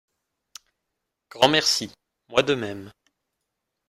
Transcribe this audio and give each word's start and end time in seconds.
Grand 1.29 1.49
merci, 1.49 1.91
moi 2.27 2.41
de 2.41 2.55
même. 2.55 2.91